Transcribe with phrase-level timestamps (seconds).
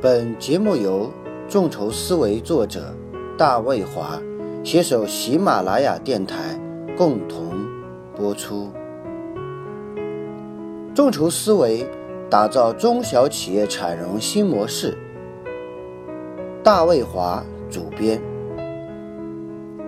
[0.00, 1.10] 本节目由
[1.48, 2.94] 众筹思维作者
[3.36, 4.16] 大卫华
[4.62, 6.56] 携手喜马拉雅电台
[6.96, 7.66] 共同
[8.14, 8.70] 播出。
[10.94, 11.84] 众筹思维
[12.30, 14.96] 打造中小企业产融新模式。
[16.62, 18.22] 大卫华主编，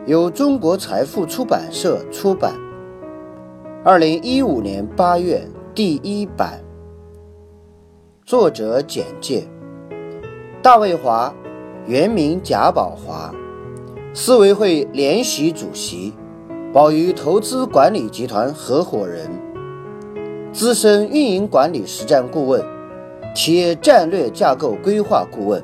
[0.07, 2.55] 由中国财富出版社出版，
[3.85, 5.41] 二零一五年八月
[5.73, 6.61] 第一版。
[8.27, 9.47] 作者简介。
[10.62, 11.34] 大卫华，
[11.87, 13.34] 原名贾宝华，
[14.12, 16.12] 思维会联席主席，
[16.70, 19.27] 宝鱼投资管理集团合伙人，
[20.52, 22.62] 资深运营管理实战顾问，
[23.34, 25.62] 企业战略架构规划顾问，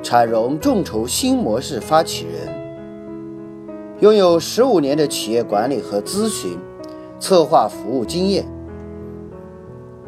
[0.00, 2.54] 产融众筹新模式发起人，
[3.98, 6.56] 拥有十五年的企业管理和咨询、
[7.18, 8.46] 策划服务经验，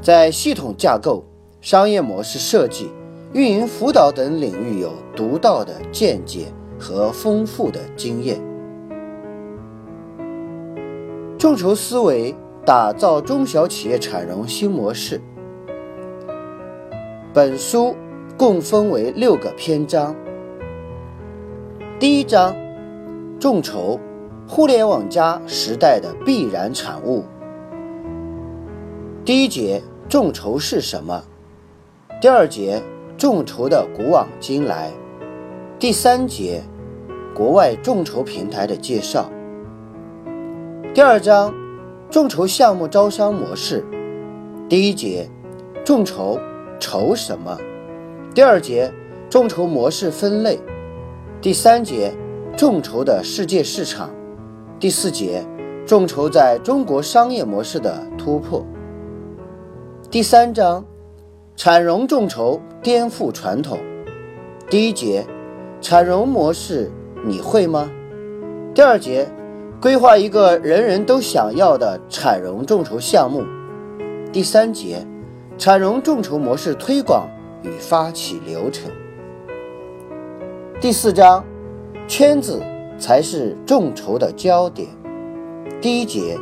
[0.00, 1.24] 在系统架构、
[1.60, 2.88] 商业模式设计。
[3.34, 8.38] 运营辅导等领域有独到的见解和丰富的经验。
[11.38, 12.34] 众筹思维
[12.66, 15.18] 打造中小企业产融新模式。
[17.32, 17.96] 本书
[18.37, 20.14] 共分为六个篇章。
[21.98, 22.54] 第一章：
[23.40, 23.98] 众筹，
[24.46, 27.24] 互联网加时代的必然产物。
[29.24, 31.24] 第一节：众筹是什么？
[32.20, 32.82] 第二节。
[33.23, 34.90] 众筹的古往今来，
[35.78, 36.60] 第三节，
[37.32, 39.30] 国外众筹平台的介绍。
[40.92, 41.54] 第二章，
[42.10, 43.84] 众筹项目招商模式。
[44.68, 45.30] 第一节，
[45.84, 46.37] 众筹
[46.80, 47.56] 筹什么？
[48.34, 48.92] 第二节，
[49.30, 50.59] 众筹模式分类。
[51.40, 52.12] 第三节，
[52.57, 54.10] 众筹的世界市场。
[54.80, 55.46] 第四节，
[55.86, 58.66] 众筹在中国商业模式的突破。
[60.10, 60.84] 第三章。
[61.65, 63.79] 产融众筹颠覆传统，
[64.69, 65.25] 第一节，
[65.81, 66.91] 产融模式
[67.25, 67.88] 你会吗？
[68.75, 69.31] 第二节，
[69.81, 73.44] 规划一个人人都想要的产融众筹项目。
[74.32, 75.06] 第三节，
[75.56, 77.28] 产融众筹模式推广
[77.62, 78.91] 与发起流程。
[80.81, 81.44] 第四章，
[82.09, 82.60] 圈子
[82.98, 84.88] 才是众筹的焦点。
[85.81, 86.36] 第一节，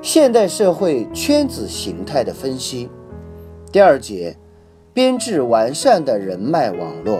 [0.00, 2.88] 现代社会圈子形态的分析。
[3.72, 4.36] 第二节，
[4.94, 7.18] 编制完善的人脉网络。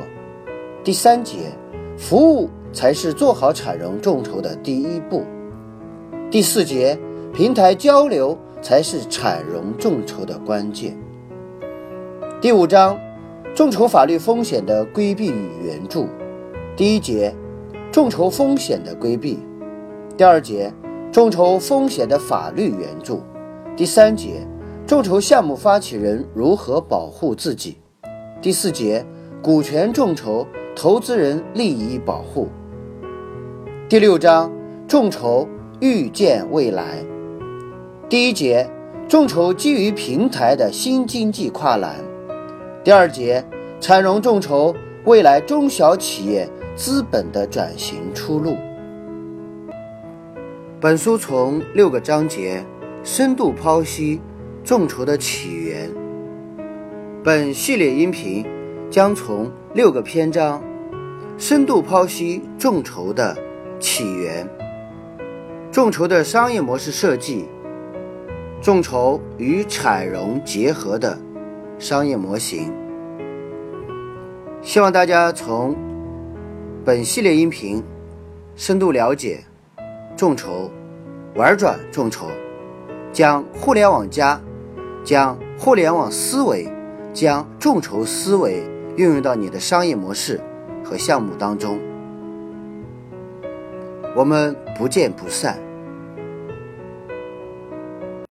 [0.85, 1.51] 第三节，
[1.99, 5.25] 服务才是做好产融众筹的第一步。
[6.31, 6.97] 第四节，
[7.33, 10.97] 平台交流才是产融众筹的关键。
[12.41, 12.97] 第五章，
[13.57, 16.07] 众筹法律风险的规避与援助。
[16.77, 17.35] 第一节，
[17.91, 19.41] 众筹风险的规避。
[20.17, 20.73] 第二节，
[21.11, 23.21] 众筹风险的法律援助。
[23.77, 24.47] 第三节。
[24.87, 27.79] 众筹项目发起人如何保护自己？
[28.43, 29.03] 第四节，
[29.43, 30.47] 股权众筹
[30.77, 32.51] 投资人利益保护。
[33.89, 34.53] 第六章，
[34.87, 35.49] 众筹
[35.81, 37.03] 预见未来。
[38.11, 38.69] 第一节，
[39.09, 41.97] 众筹基于平台的新经济跨栏。
[42.85, 43.43] 第二节，
[43.81, 44.75] 产融众筹
[45.07, 46.47] 未来中小企业
[46.77, 48.55] 资本的转型出路。
[50.79, 52.63] 本书从六个章节
[53.03, 54.21] 深度剖析。
[54.65, 55.93] 众筹的起源。
[57.23, 58.43] 本系列音频
[58.91, 60.63] 将从六个篇章
[61.37, 63.37] 深度剖析众筹的
[63.79, 64.49] 起源、
[65.71, 67.45] 众筹的商业模式设计、
[68.63, 71.19] 众筹与产融结合的
[71.79, 72.73] 商业模型。
[74.63, 75.77] 希望大家从
[76.87, 77.85] 本系列音频
[78.57, 79.45] 深度了解
[80.17, 80.71] 众筹，
[81.35, 82.29] 玩转众筹，
[83.13, 84.41] 将互联网加。
[85.05, 86.67] 将互联网思维、
[87.13, 88.63] 将众筹思维
[88.97, 90.41] 运用到你的商业模式
[90.83, 91.79] 和项目当中，
[94.17, 95.59] 我们不见不散。